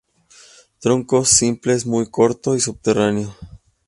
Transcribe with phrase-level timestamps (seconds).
[0.79, 3.35] Tronco simples muy corto y subterráneo.